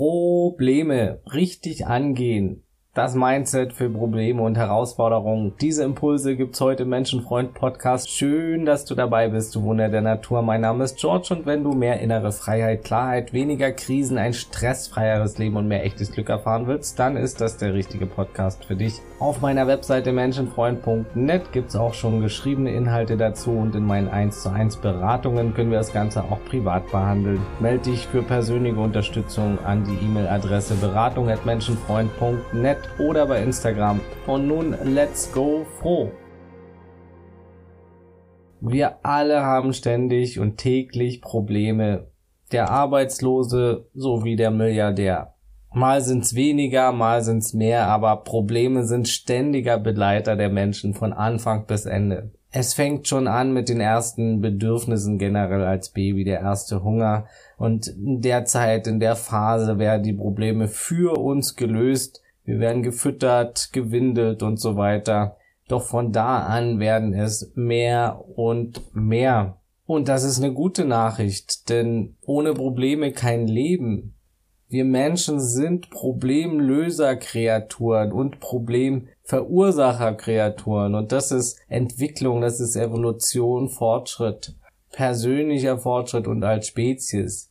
[0.00, 2.64] Probleme richtig angehen
[2.94, 5.52] das Mindset für Probleme und Herausforderungen.
[5.60, 8.10] Diese Impulse gibt's heute im Menschenfreund Podcast.
[8.10, 10.42] Schön, dass du dabei bist, du Wunder der Natur.
[10.42, 15.38] Mein Name ist George und wenn du mehr innere Freiheit, Klarheit, weniger Krisen, ein stressfreieres
[15.38, 19.00] Leben und mehr echtes Glück erfahren willst, dann ist das der richtige Podcast für dich.
[19.20, 24.50] Auf meiner Webseite menschenfreund.net gibt's auch schon geschriebene Inhalte dazu und in meinen 1 zu
[24.50, 27.40] 1 Beratungen können wir das Ganze auch privat behandeln.
[27.60, 34.00] Melde dich für persönliche Unterstützung an die E-Mail-Adresse beratung@menschenfreund.net oder bei Instagram.
[34.26, 36.10] Und nun let's go froh.
[38.60, 42.08] Wir alle haben ständig und täglich Probleme.
[42.52, 45.34] Der Arbeitslose sowie der Milliardär.
[45.72, 51.66] Mal sind's weniger, mal sind's mehr, aber Probleme sind ständiger Begleiter der Menschen von Anfang
[51.66, 52.32] bis Ende.
[52.50, 57.26] Es fängt schon an mit den ersten Bedürfnissen generell als Baby, der erste Hunger.
[57.56, 62.82] Und in der Zeit, in der Phase werden die Probleme für uns gelöst wir werden
[62.82, 65.36] gefüttert, gewindelt und so weiter.
[65.68, 69.58] Doch von da an werden es mehr und mehr.
[69.86, 74.16] Und das ist eine gute Nachricht, denn ohne Probleme kein Leben.
[74.68, 80.94] Wir Menschen sind Problemlöserkreaturen und Problemverursacherkreaturen.
[80.94, 84.54] Und das ist Entwicklung, das ist Evolution, Fortschritt,
[84.92, 87.49] persönlicher Fortschritt und als Spezies.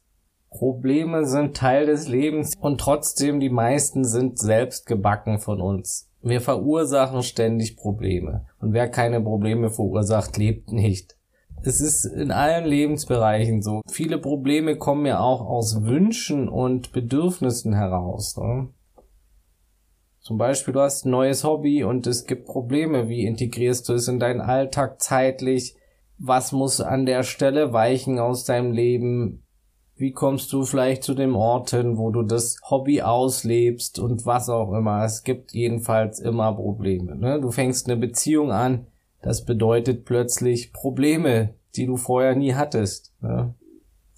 [0.50, 6.09] Probleme sind Teil des Lebens und trotzdem die meisten sind selbst gebacken von uns.
[6.22, 8.45] Wir verursachen ständig Probleme.
[8.59, 11.16] Und wer keine Probleme verursacht, lebt nicht.
[11.61, 13.81] Es ist in allen Lebensbereichen so.
[13.89, 18.38] Viele Probleme kommen ja auch aus Wünschen und Bedürfnissen heraus.
[18.38, 18.69] Ne?
[20.19, 23.09] Zum Beispiel, du hast ein neues Hobby und es gibt Probleme.
[23.09, 25.75] Wie integrierst du es in deinen Alltag zeitlich?
[26.17, 29.44] Was muss an der Stelle weichen aus deinem Leben?
[30.00, 34.47] Wie kommst du vielleicht zu dem Ort hin, wo du das Hobby auslebst und was
[34.47, 35.03] auch immer.
[35.03, 37.17] Es gibt jedenfalls immer Probleme.
[37.17, 37.41] Ne?
[37.41, 38.88] Du fängst eine Beziehung an,
[39.22, 43.13] das bedeutet plötzlich Probleme, die du vorher nie hattest.
[43.19, 43.53] Ne?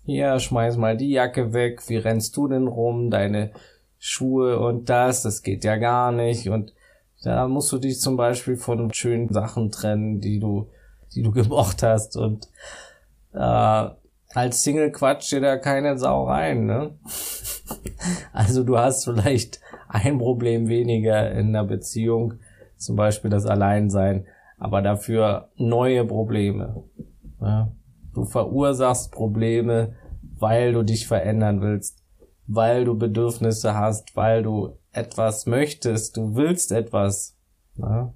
[0.05, 3.49] Hier, schmeiß mal die Jacke weg, wie rennst du denn rum, deine
[3.97, 6.47] Schuhe und das, das geht ja gar nicht.
[6.47, 6.75] Und
[7.23, 10.69] da musst du dich zum Beispiel von schönen Sachen trennen, die du,
[11.15, 12.17] die du gemocht hast.
[12.17, 12.49] Und
[13.33, 13.89] äh,
[14.33, 16.95] als Single quatscht dir da keine Sau rein, ne?
[18.33, 22.35] also du hast vielleicht ein Problem weniger in der Beziehung,
[22.77, 24.25] zum Beispiel das Alleinsein,
[24.57, 26.83] aber dafür neue Probleme.
[27.41, 27.71] Ja?
[28.13, 29.95] Du verursachst Probleme,
[30.37, 32.03] weil du dich verändern willst,
[32.47, 37.37] weil du Bedürfnisse hast, weil du etwas möchtest, du willst etwas.
[37.77, 38.13] Ja?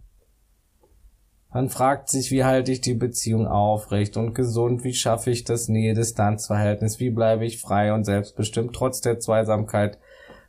[1.56, 5.70] Man fragt sich, wie halte ich die Beziehung aufrecht und gesund, wie schaffe ich das
[5.70, 9.98] Nähe-Distanz-Verhältnis, wie bleibe ich frei und selbstbestimmt trotz der Zweisamkeit,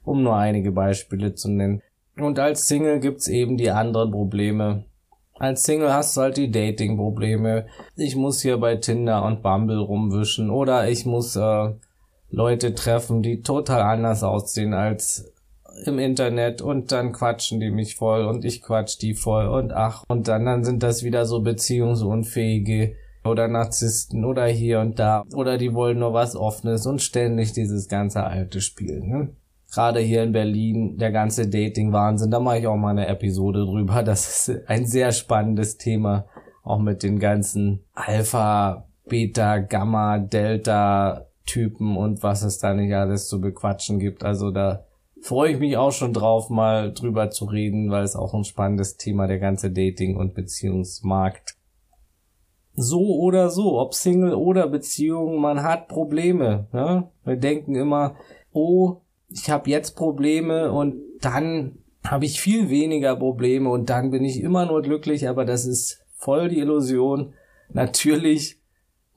[0.05, 1.81] um nur einige Beispiele zu nennen.
[2.19, 4.83] Und als Single gibt's eben die anderen Probleme.
[5.35, 7.67] Als Single hast du halt die Dating-Probleme.
[7.95, 11.69] Ich muss hier bei Tinder und Bumble rumwischen oder ich muss äh,
[12.31, 15.33] Leute treffen, die total anders aussehen als
[15.85, 20.05] im Internet und dann quatschen die mich voll und ich quatsch die voll und ach
[20.09, 22.95] und dann, dann sind das wieder so beziehungsunfähige
[23.25, 27.89] oder Narzissten oder hier und da oder die wollen nur was Offenes und ständig dieses
[27.89, 29.01] ganze alte Spiel.
[29.01, 29.31] Ne?
[29.73, 34.03] Gerade hier in Berlin, der ganze Dating-Wahnsinn, da mache ich auch mal eine Episode drüber.
[34.03, 36.27] Das ist ein sehr spannendes Thema,
[36.63, 43.29] auch mit den ganzen Alpha, Beta, Gamma, Delta Typen und was es da nicht alles
[43.29, 44.25] zu bequatschen gibt.
[44.25, 44.86] Also da
[45.21, 48.97] freue ich mich auch schon drauf, mal drüber zu reden, weil es auch ein spannendes
[48.97, 51.57] Thema, der ganze Dating- und Beziehungsmarkt.
[52.75, 56.69] So oder so, ob Single oder Beziehung, man hat Probleme.
[56.73, 57.09] Ne?
[57.25, 58.17] Wir denken immer,
[58.53, 64.25] oh, ich habe jetzt Probleme und dann habe ich viel weniger Probleme und dann bin
[64.25, 67.33] ich immer nur glücklich, aber das ist voll die Illusion.
[67.73, 68.61] Natürlich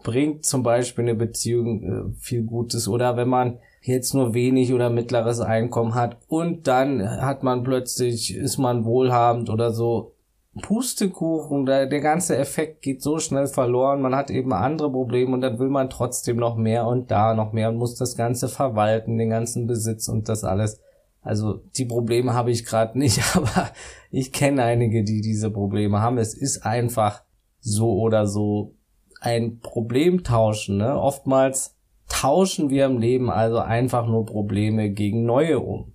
[0.03, 4.89] bringt zum Beispiel eine Beziehung äh, viel Gutes oder wenn man jetzt nur wenig oder
[4.89, 10.13] mittleres Einkommen hat und dann hat man plötzlich, ist man wohlhabend oder so.
[10.61, 15.41] Pustekuchen, der, der ganze Effekt geht so schnell verloren, man hat eben andere Probleme und
[15.41, 19.17] dann will man trotzdem noch mehr und da noch mehr und muss das Ganze verwalten,
[19.17, 20.81] den ganzen Besitz und das alles.
[21.21, 23.69] Also die Probleme habe ich gerade nicht, aber
[24.11, 26.17] ich kenne einige, die diese Probleme haben.
[26.17, 27.23] Es ist einfach
[27.59, 28.73] so oder so
[29.21, 30.77] ein Problem tauschen.
[30.77, 30.99] Ne?
[30.99, 31.75] Oftmals
[32.09, 35.93] tauschen wir im Leben also einfach nur Probleme gegen neue um.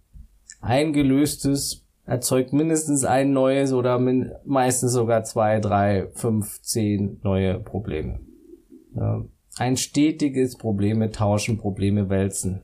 [0.60, 3.98] Ein gelöstes erzeugt mindestens ein neues oder
[4.44, 8.20] meistens sogar zwei, drei, fünf, zehn neue Probleme.
[8.94, 9.24] Ja.
[9.56, 12.62] Ein stetiges Probleme tauschen, Probleme wälzen.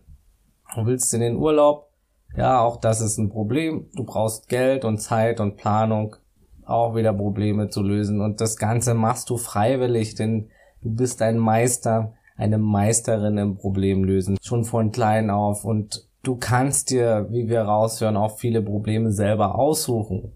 [0.75, 1.91] Du willst in den Urlaub,
[2.37, 3.88] ja, auch das ist ein Problem.
[3.94, 6.17] Du brauchst Geld und Zeit und Planung,
[6.64, 8.20] auch wieder Probleme zu lösen.
[8.20, 10.49] Und das Ganze machst du freiwillig, denn
[10.82, 15.64] du bist ein Meister, eine Meisterin im Problemlösen, schon von klein auf.
[15.64, 20.32] Und du kannst dir, wie wir raushören, auch viele Probleme selber aussuchen.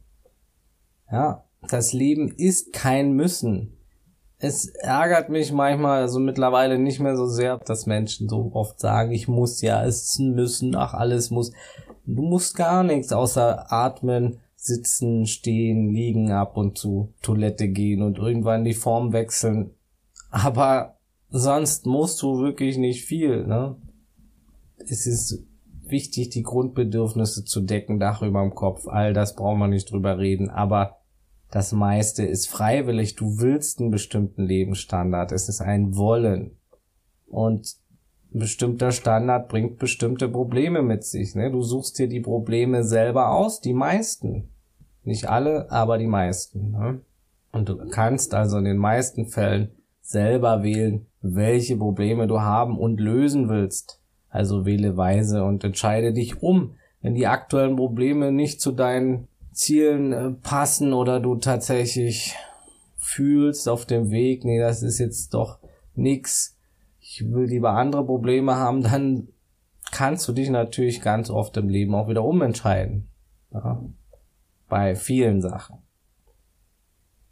[1.11, 3.79] Ja, das Leben ist kein Müssen.
[4.39, 9.11] Es ärgert mich manchmal, also mittlerweile nicht mehr so sehr, dass Menschen so oft sagen,
[9.13, 11.53] ich muss ja, es ist ein Müssen, ach, alles muss.
[12.05, 18.19] Du musst gar nichts außer atmen, sitzen, stehen, liegen, ab und zu Toilette gehen und
[18.19, 19.71] irgendwann die Form wechseln.
[20.31, 20.94] Aber
[21.31, 23.77] sonst musst du wirklich nicht viel, ne?
[24.79, 25.45] Es ist
[25.87, 30.19] wichtig, die Grundbedürfnisse zu decken, Dach über dem Kopf, all das brauchen wir nicht drüber
[30.19, 30.99] reden, aber
[31.55, 33.15] das meiste ist freiwillig.
[33.15, 35.31] Du willst einen bestimmten Lebensstandard.
[35.31, 36.59] Es ist ein Wollen.
[37.27, 37.77] Und
[38.35, 41.37] ein bestimmter Standard bringt bestimmte Probleme mit sich.
[41.37, 41.53] Ne?
[41.53, 44.49] Du suchst dir die Probleme selber aus, die meisten.
[45.05, 46.73] Nicht alle, aber die meisten.
[46.73, 47.03] Ne?
[47.53, 49.71] Und du kannst also in den meisten Fällen
[50.05, 54.01] selber wählen, welche Probleme du haben und lösen willst.
[54.29, 56.77] Also wähle weise und entscheide dich um.
[57.01, 62.35] Wenn die aktuellen Probleme nicht zu deinen Zielen äh, passen oder du tatsächlich
[62.97, 65.59] fühlst auf dem Weg, nee, das ist jetzt doch
[65.95, 66.59] nix,
[67.01, 69.29] ich will lieber andere Probleme haben, dann
[69.91, 73.09] kannst du dich natürlich ganz oft im Leben auch wieder umentscheiden.
[73.53, 73.83] Ja?
[74.69, 75.79] Bei vielen Sachen.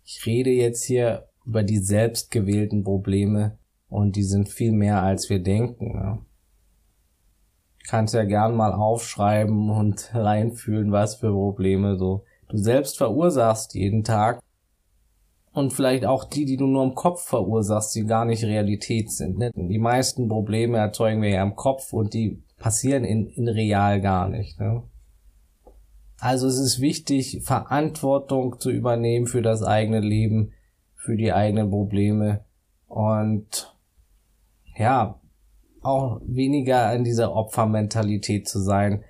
[0.04, 3.58] Ich rede jetzt hier über die selbstgewählten Probleme
[3.88, 5.94] und die sind viel mehr als wir denken.
[5.94, 6.18] Ja?
[7.86, 14.04] kannst ja gern mal aufschreiben und reinfühlen, was für Probleme so du selbst verursachst jeden
[14.04, 14.40] Tag.
[15.52, 19.36] Und vielleicht auch die, die du nur im Kopf verursachst, die gar nicht Realität sind.
[19.36, 19.50] Ne?
[19.54, 24.30] Die meisten Probleme erzeugen wir ja im Kopf und die passieren in, in real gar
[24.30, 24.58] nicht.
[24.58, 24.82] Ne?
[26.18, 30.52] Also es ist wichtig, Verantwortung zu übernehmen für das eigene Leben,
[31.02, 32.44] für die eigenen Probleme
[32.86, 33.74] und
[34.76, 35.20] ja,
[35.82, 39.02] auch weniger in dieser Opfermentalität zu sein,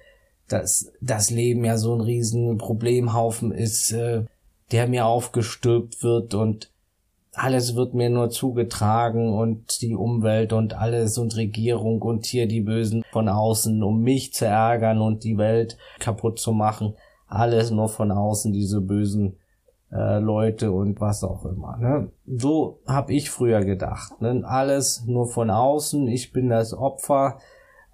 [0.49, 4.25] dass das Leben ja so ein riesen Problemhaufen ist, äh,
[4.71, 6.71] der mir aufgestülpt wird und
[7.35, 12.63] alles wird mir nur zugetragen und die Umwelt und alles und Regierung und hier die
[12.63, 16.95] Bösen von außen, um mich zu ärgern und die Welt kaputt zu machen.
[17.27, 19.37] Alles nur von außen, diese bösen
[19.93, 21.77] äh, Leute und was auch immer.
[21.77, 22.11] Ne?
[22.27, 24.21] So habe ich früher gedacht.
[24.21, 24.43] Ne?
[24.45, 27.39] Alles nur von außen, ich bin das Opfer,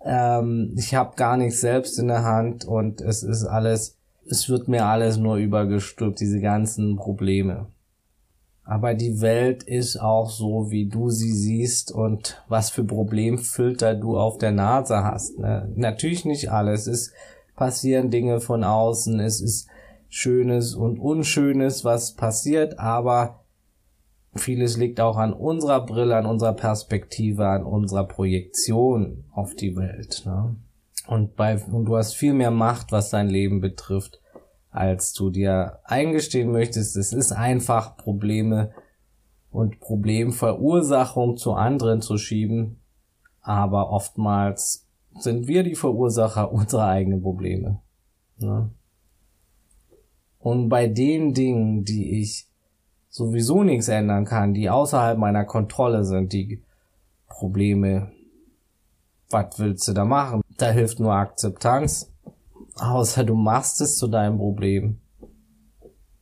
[0.05, 4.69] ähm, ich habe gar nichts selbst in der Hand und es ist alles, es wird
[4.69, 7.67] mir alles nur übergestülpt, diese ganzen Probleme.
[8.69, 14.19] Aber die Welt ist auch so, wie du sie siehst und was für Problemfilter du
[14.19, 15.39] auf der Nase hast.
[15.39, 15.73] Ne?
[15.75, 16.87] Natürlich nicht alles.
[16.87, 17.15] Es
[17.56, 19.21] passieren Dinge von außen.
[19.21, 19.69] Es ist
[20.09, 23.41] Schönes und Unschönes, was passiert, aber
[24.35, 30.23] vieles liegt auch an unserer Brille, an unserer Perspektive, an unserer Projektion auf die Welt.
[30.25, 30.57] Ne?
[31.07, 34.21] Und, bei, und du hast viel mehr Macht, was dein Leben betrifft,
[34.71, 36.97] als du dir eingestehen möchtest.
[36.97, 38.73] Es ist einfach Probleme
[39.51, 42.81] und Problemverursachung zu anderen zu schieben,
[43.41, 44.87] aber oftmals
[45.19, 47.81] sind wir die Verursacher unserer eigenen Probleme.
[48.39, 48.71] Ne?
[50.49, 52.47] Und bei den Dingen, die ich
[53.11, 56.62] sowieso nichts ändern kann, die außerhalb meiner Kontrolle sind, die
[57.28, 58.12] Probleme,
[59.28, 60.40] was willst du da machen?
[60.57, 62.11] Da hilft nur Akzeptanz.
[62.76, 65.00] Außer du machst es zu deinem Problem.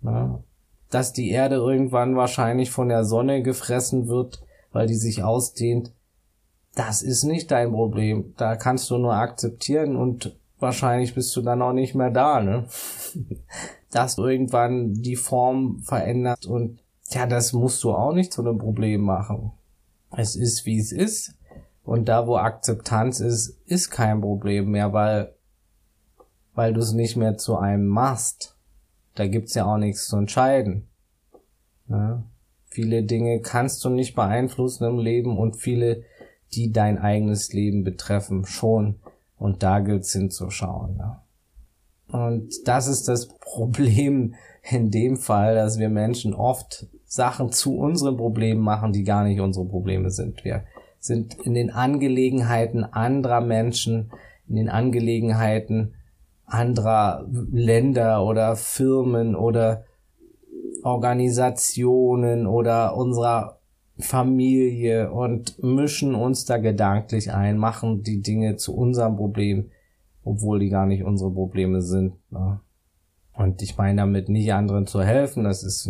[0.02, 0.42] Ja.
[0.90, 4.42] Dass die Erde irgendwann wahrscheinlich von der Sonne gefressen wird,
[4.72, 5.92] weil die sich ausdehnt,
[6.74, 8.34] das ist nicht dein Problem.
[8.36, 12.66] Da kannst du nur akzeptieren und wahrscheinlich bist du dann auch nicht mehr da, ne?
[13.90, 19.02] dass irgendwann die Form verändert und ja, das musst du auch nicht zu einem Problem
[19.02, 19.52] machen.
[20.10, 21.34] Es ist, wie es ist.
[21.84, 25.34] Und da, wo Akzeptanz ist, ist kein Problem mehr, weil,
[26.54, 28.56] weil du es nicht mehr zu einem machst.
[29.14, 30.88] Da gibt's ja auch nichts zu entscheiden.
[31.88, 32.24] Ja?
[32.64, 36.02] Viele Dinge kannst du nicht beeinflussen im Leben und viele,
[36.52, 38.96] die dein eigenes Leben betreffen, schon.
[39.38, 40.96] Und da gilt's hinzuschauen.
[40.98, 41.22] Ja?
[42.08, 48.16] Und das ist das Problem in dem Fall, dass wir Menschen oft Sachen zu unseren
[48.16, 50.44] Problemen machen, die gar nicht unsere Probleme sind.
[50.44, 50.64] Wir
[50.98, 54.10] sind in den Angelegenheiten anderer Menschen,
[54.48, 55.94] in den Angelegenheiten
[56.44, 59.84] anderer Länder oder Firmen oder
[60.82, 63.58] Organisationen oder unserer
[63.98, 69.70] Familie und mischen uns da gedanklich ein, machen die Dinge zu unserem Problem,
[70.26, 72.14] obwohl die gar nicht unsere Probleme sind.
[72.30, 72.60] Ne?
[73.32, 75.88] Und ich meine damit nicht anderen zu helfen, das ist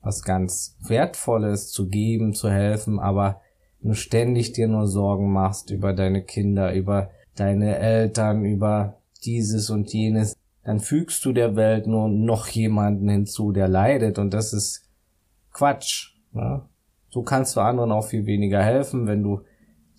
[0.00, 3.40] was ganz Wertvolles zu geben, zu helfen, aber
[3.80, 9.92] du ständig dir nur Sorgen machst über deine Kinder, über deine Eltern, über dieses und
[9.92, 14.88] jenes, dann fügst du der Welt nur noch jemanden hinzu, der leidet und das ist
[15.52, 16.14] Quatsch.
[16.32, 16.62] Ne?
[17.10, 19.40] So kannst du anderen auch viel weniger helfen, wenn du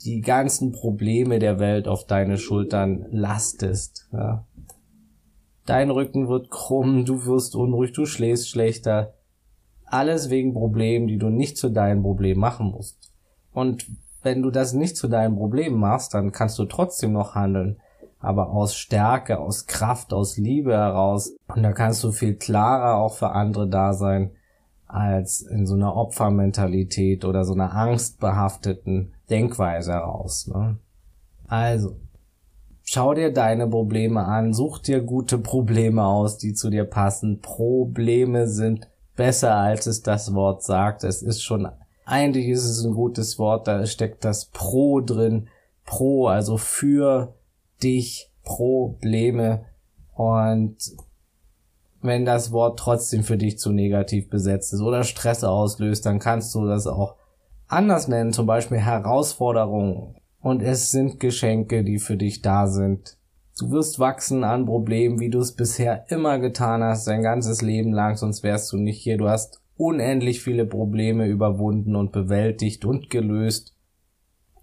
[0.03, 4.07] die ganzen Probleme der Welt auf deine Schultern lastest.
[4.13, 4.45] Ja?
[5.65, 9.13] Dein Rücken wird krumm, du wirst unruhig, du schläfst schlechter.
[9.85, 13.11] Alles wegen Problemen, die du nicht zu deinem Problem machen musst.
[13.51, 13.87] Und
[14.21, 17.79] wenn du das nicht zu deinem Problem machst, dann kannst du trotzdem noch handeln.
[18.19, 21.35] Aber aus Stärke, aus Kraft, aus Liebe heraus.
[21.47, 24.31] Und da kannst du viel klarer auch für andere da sein
[24.87, 30.47] als in so einer Opfermentalität oder so einer angstbehafteten Denkweise heraus.
[30.47, 30.77] Ne?
[31.47, 31.95] Also,
[32.83, 37.41] schau dir deine Probleme an, such dir gute Probleme aus, die zu dir passen.
[37.41, 41.03] Probleme sind besser, als es das Wort sagt.
[41.03, 41.67] Es ist schon,
[42.05, 45.49] eigentlich ist es ein gutes Wort, da steckt das Pro drin.
[45.85, 47.35] Pro, also für
[47.83, 49.65] dich, Probleme.
[50.15, 50.77] Und
[52.01, 56.55] wenn das Wort trotzdem für dich zu negativ besetzt ist oder Stress auslöst, dann kannst
[56.55, 57.15] du das auch
[57.69, 60.15] anders nennen, zum Beispiel Herausforderungen.
[60.41, 63.17] Und es sind Geschenke, die für dich da sind.
[63.57, 67.91] Du wirst wachsen an Problemen, wie du es bisher immer getan hast, dein ganzes Leben
[67.91, 69.17] lang, sonst wärst du nicht hier.
[69.17, 73.75] Du hast unendlich viele Probleme überwunden und bewältigt und gelöst.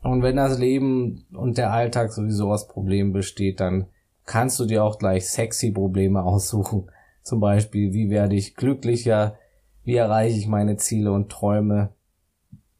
[0.02, 3.86] Und wenn das Leben und der Alltag sowieso aus Problemen besteht, dann
[4.24, 6.90] kannst du dir auch gleich sexy Probleme aussuchen.
[7.22, 9.36] Zum Beispiel, wie werde ich glücklicher?
[9.84, 11.90] Wie erreiche ich meine Ziele und Träume?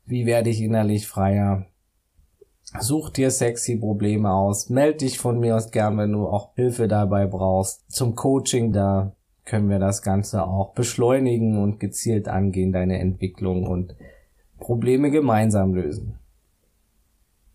[0.06, 1.66] Wie werde ich innerlich freier?
[2.78, 4.70] Such dir sexy Probleme aus.
[4.70, 7.90] Meld dich von mir aus gern, wenn du auch Hilfe dabei brauchst.
[7.90, 13.96] Zum Coaching da können wir das Ganze auch beschleunigen und gezielt angehen, deine Entwicklung und
[14.58, 16.18] Probleme gemeinsam lösen.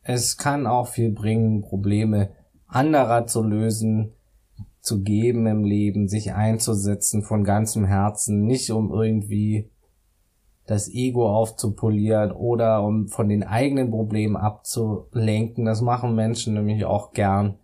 [0.02, 2.32] Es kann auch viel bringen, Probleme
[2.68, 4.14] anderer zu lösen,
[4.82, 9.70] zu geben im Leben, sich einzusetzen von ganzem Herzen, nicht um irgendwie
[10.66, 15.66] das Ego aufzupolieren oder um von den eigenen Problemen abzulenken.
[15.66, 17.58] Das machen Menschen nämlich auch gern.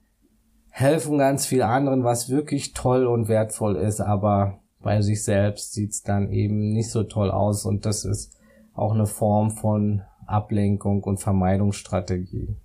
[0.70, 6.04] Helfen ganz viel anderen, was wirklich toll und wertvoll ist, aber bei sich selbst sieht's
[6.04, 8.38] dann eben nicht so toll aus und das ist
[8.74, 12.56] auch eine Form von Ablenkung und Vermeidungsstrategie.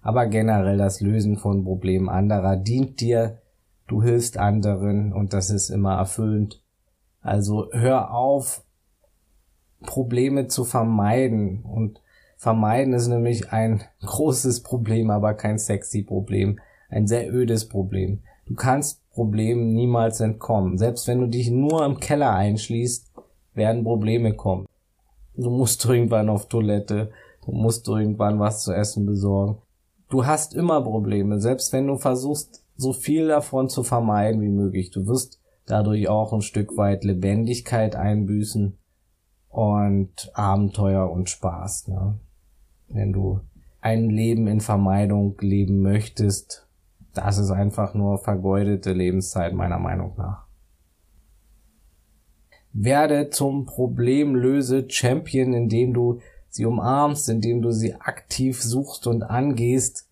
[0.00, 3.38] Aber generell das Lösen von Problemen anderer dient dir,
[3.86, 6.62] du hilfst anderen und das ist immer erfüllend.
[7.20, 8.64] Also hör auf,
[9.86, 12.00] Probleme zu vermeiden und
[12.36, 18.20] vermeiden ist nämlich ein großes Problem, aber kein sexy Problem, ein sehr ödes Problem.
[18.46, 20.76] Du kannst Problemen niemals entkommen.
[20.76, 23.10] Selbst wenn du dich nur im Keller einschließt,
[23.54, 24.66] werden Probleme kommen.
[25.34, 27.10] Du musst irgendwann auf Toilette,
[27.44, 29.56] du musst irgendwann was zu essen besorgen
[30.08, 34.90] du hast immer Probleme, selbst wenn du versuchst, so viel davon zu vermeiden wie möglich.
[34.90, 38.76] Du wirst dadurch auch ein Stück weit Lebendigkeit einbüßen
[39.56, 41.88] und Abenteuer und Spaß.
[41.88, 42.18] Ne?
[42.88, 43.40] Wenn du
[43.80, 46.68] ein Leben in Vermeidung leben möchtest,
[47.14, 50.44] das ist einfach nur vergeudete Lebenszeit meiner Meinung nach.
[52.74, 56.20] Werde zum Problemlöse-Champion, indem du
[56.50, 60.06] sie umarmst, indem du sie aktiv suchst und angehst.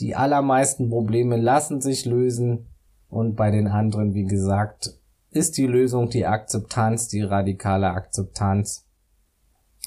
[0.00, 2.66] Die allermeisten Probleme lassen sich lösen
[3.08, 4.99] und bei den anderen, wie gesagt,
[5.30, 8.86] ist die Lösung die Akzeptanz, die radikale Akzeptanz.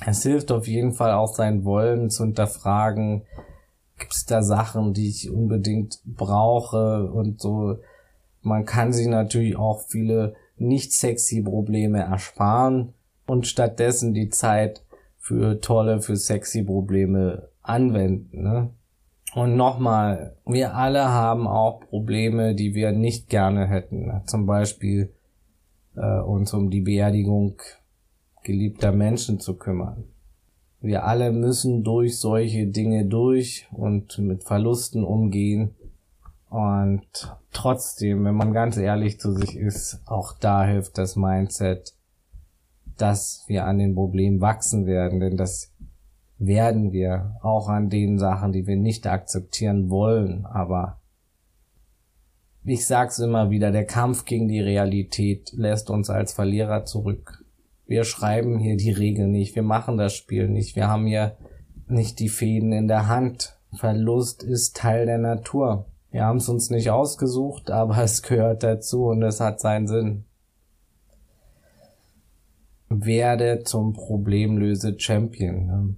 [0.05, 3.23] Es hilft auf jeden Fall auch sein Wollen zu hinterfragen,
[3.97, 7.77] gibt es da Sachen, die ich unbedingt brauche und so.
[8.41, 12.93] Man kann sich natürlich auch viele nicht sexy Probleme ersparen
[13.25, 14.83] und stattdessen die Zeit
[15.17, 18.43] für tolle, für sexy Probleme anwenden.
[18.43, 18.69] Ne?
[19.35, 24.11] Und nochmal, wir alle haben auch Probleme, die wir nicht gerne hätten.
[24.25, 25.13] Zum Beispiel
[25.95, 27.61] äh, uns um die Beerdigung
[28.43, 30.03] geliebter Menschen zu kümmern.
[30.81, 35.75] Wir alle müssen durch solche Dinge durch und mit Verlusten umgehen.
[36.49, 41.93] Und trotzdem, wenn man ganz ehrlich zu sich ist, auch da hilft das Mindset,
[42.97, 45.71] dass wir an den Problemen wachsen werden, denn das
[46.37, 50.99] werden wir auch an den Sachen, die wir nicht akzeptieren wollen, aber
[52.65, 57.43] ich sag's immer wieder, der Kampf gegen die Realität lässt uns als Verlierer zurück.
[57.85, 61.35] Wir schreiben hier die Regeln nicht, wir machen das Spiel nicht, wir haben hier
[61.87, 63.57] nicht die Fäden in der Hand.
[63.75, 65.87] Verlust ist Teil der Natur.
[66.11, 70.25] Wir haben es uns nicht ausgesucht, aber es gehört dazu und es hat seinen Sinn.
[72.87, 75.65] Werde zum Problemlöse Champion.
[75.65, 75.95] Ne?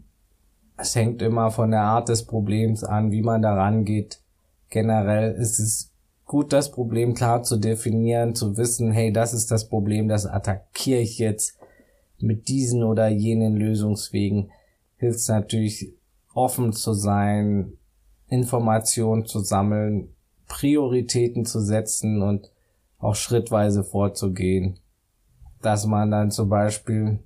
[0.77, 4.21] Es hängt immer von der Art des Problems an, wie man da rangeht.
[4.69, 5.94] Generell ist es
[6.25, 10.99] gut, das Problem klar zu definieren, zu wissen, hey, das ist das Problem, das attackiere
[10.99, 11.57] ich jetzt
[12.19, 14.51] mit diesen oder jenen Lösungswegen.
[14.97, 15.93] Hilft natürlich
[16.33, 17.73] offen zu sein,
[18.27, 20.09] Informationen zu sammeln,
[20.47, 22.51] Prioritäten zu setzen und
[22.99, 24.79] auch schrittweise vorzugehen.
[25.61, 27.19] Dass man dann zum Beispiel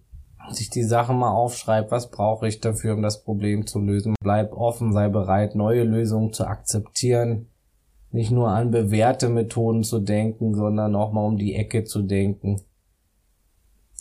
[0.50, 4.16] sich die Sachen mal aufschreibt, was brauche ich dafür, um das Problem zu lösen.
[4.22, 7.49] Bleib offen, sei bereit, neue Lösungen zu akzeptieren.
[8.12, 12.62] Nicht nur an bewährte Methoden zu denken, sondern auch mal um die Ecke zu denken.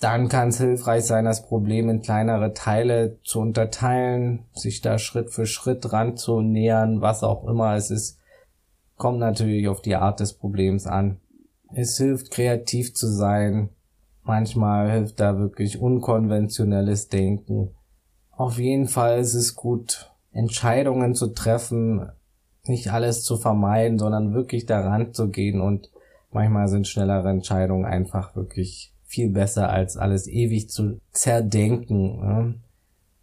[0.00, 5.30] Dann kann es hilfreich sein, das Problem in kleinere Teile zu unterteilen, sich da Schritt
[5.30, 8.18] für Schritt ranzunähern, was auch immer es ist.
[8.96, 11.20] Kommt natürlich auf die Art des Problems an.
[11.74, 13.70] Es hilft, kreativ zu sein,
[14.28, 17.70] Manchmal hilft da wirklich unkonventionelles Denken.
[18.30, 22.12] Auf jeden Fall ist es gut, Entscheidungen zu treffen,
[22.68, 25.90] nicht alles zu vermeiden, sondern wirklich daran zu gehen und
[26.32, 32.20] manchmal sind schnellere Entscheidungen einfach wirklich viel besser als alles ewig zu zerdenken.
[32.20, 32.54] Ne?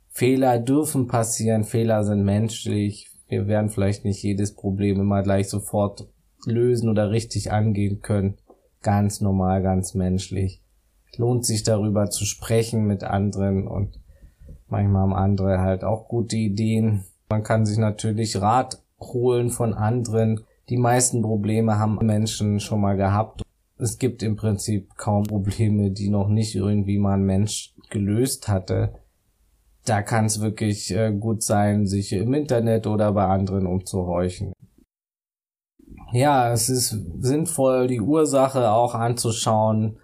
[0.10, 3.10] Fehler dürfen passieren, Fehler sind menschlich.
[3.28, 6.08] Wir werden vielleicht nicht jedes Problem immer gleich sofort
[6.46, 8.38] lösen oder richtig angehen können.
[8.82, 10.62] Ganz normal, ganz menschlich
[11.18, 14.00] lohnt sich darüber zu sprechen mit anderen und
[14.68, 17.06] manchmal haben andere halt auch gute Ideen.
[17.30, 20.42] Man kann sich natürlich Rat holen von anderen.
[20.70, 23.42] Die meisten Probleme haben Menschen schon mal gehabt.
[23.78, 28.96] Es gibt im Prinzip kaum Probleme, die noch nicht irgendwie mal ein Mensch gelöst hatte.
[29.86, 34.54] Da kann es wirklich äh, gut sein, sich im Internet oder bei anderen umzuhorchen.
[36.12, 40.00] Ja, es ist sinnvoll, die Ursache auch anzuschauen,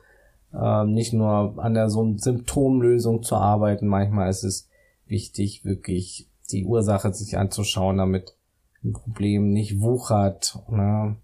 [0.54, 3.88] ähm, nicht nur an der so Symptomlösung zu arbeiten.
[3.88, 4.70] Manchmal ist es
[5.08, 8.36] wichtig, wirklich die Ursache sich anzuschauen, damit
[8.84, 10.60] ein Problem nicht wuchert.
[10.70, 11.18] Ne?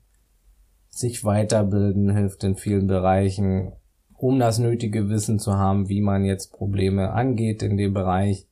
[0.89, 3.73] Sich weiterbilden hilft in vielen Bereichen,
[4.13, 8.47] um das nötige Wissen zu haben, wie man jetzt Probleme angeht in dem Bereich.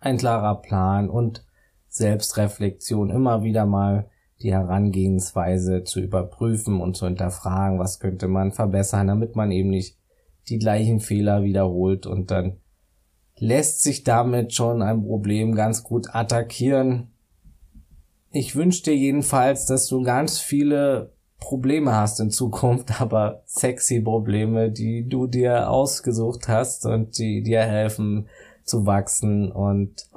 [0.00, 1.44] Ein klarer Plan und
[1.88, 4.08] Selbstreflexion immer wieder mal
[4.42, 9.98] die Herangehensweise zu überprüfen und zu hinterfragen, was könnte man verbessern, damit man eben nicht
[10.48, 12.56] die gleichen Fehler wiederholt und dann
[13.36, 17.08] lässt sich damit schon ein Problem ganz gut attackieren.
[18.32, 24.70] Ich wünsche dir jedenfalls, dass du ganz viele Probleme hast in Zukunft, aber sexy Probleme,
[24.70, 28.28] die du dir ausgesucht hast und die dir helfen
[28.64, 30.08] zu wachsen und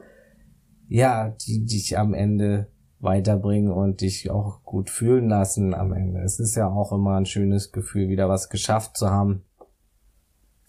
[0.88, 2.68] ja, die dich am Ende
[3.00, 6.22] weiterbringen und dich auch gut fühlen lassen am Ende.
[6.22, 9.44] Es ist ja auch immer ein schönes Gefühl, wieder was geschafft zu haben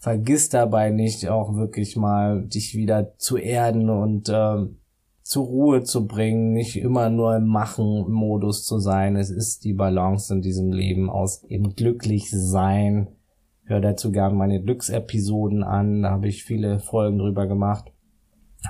[0.05, 4.67] vergiss dabei nicht auch wirklich mal dich wieder zu erden und äh,
[5.25, 9.15] zur Ruhe zu bringen, nicht immer nur im Machen-Modus zu sein.
[9.15, 13.07] Es ist die Balance in diesem Leben aus eben glücklich sein.
[13.63, 17.91] Hör dazu gerne meine Glücksepisoden an, da habe ich viele Folgen drüber gemacht.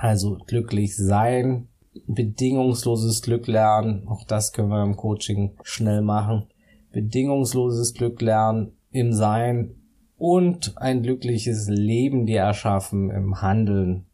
[0.00, 1.68] Also glücklich sein,
[2.06, 6.46] bedingungsloses Glück lernen, auch das können wir im Coaching schnell machen.
[6.90, 9.74] Bedingungsloses Glück lernen im Sein,
[10.16, 14.05] und ein glückliches Leben dir erschaffen im Handeln,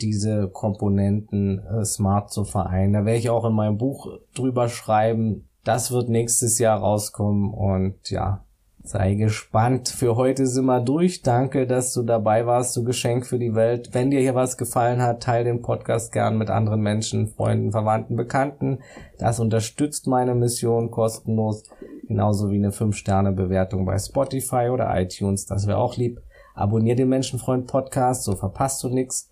[0.00, 2.92] diese Komponenten äh, smart zu vereinen.
[2.92, 5.48] Da werde ich auch in meinem Buch drüber schreiben.
[5.64, 8.44] Das wird nächstes Jahr rauskommen und ja,
[8.86, 9.88] sei gespannt.
[9.88, 11.22] Für heute sind wir durch.
[11.22, 12.76] Danke, dass du dabei warst.
[12.76, 13.90] Du Geschenk für die Welt.
[13.92, 18.16] Wenn dir hier was gefallen hat, teile den Podcast gern mit anderen Menschen, Freunden, Verwandten,
[18.16, 18.78] Bekannten.
[19.18, 21.64] Das unterstützt meine Mission kostenlos.
[22.06, 26.20] Genauso wie eine 5-Sterne-Bewertung bei Spotify oder iTunes, das wäre auch lieb.
[26.54, 29.30] Abonnier den Menschenfreund Podcast, so verpasst du nichts.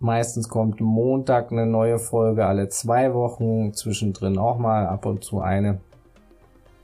[0.00, 5.40] Meistens kommt Montag eine neue Folge alle zwei Wochen, zwischendrin auch mal ab und zu
[5.40, 5.80] eine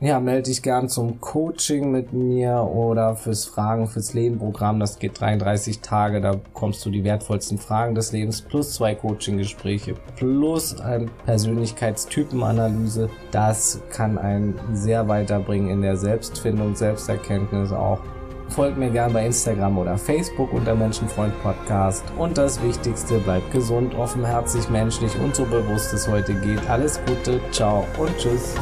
[0.04, 4.78] ja, melde dich gern zum Coaching mit mir oder fürs Fragen fürs Leben Programm.
[4.78, 6.20] Das geht 33 Tage.
[6.20, 13.08] Da bekommst du die wertvollsten Fragen des Lebens plus zwei Coaching-Gespräche plus eine Persönlichkeitstypenanalyse.
[13.30, 18.00] Das kann einen sehr weiterbringen in der Selbstfindung, Selbsterkenntnis auch.
[18.54, 22.04] Folgt mir gern bei Instagram oder Facebook unter Menschenfreund Podcast.
[22.16, 26.60] Und das Wichtigste, bleibt gesund, offenherzig, menschlich und so bewusst es heute geht.
[26.70, 28.54] Alles Gute, ciao und tschüss.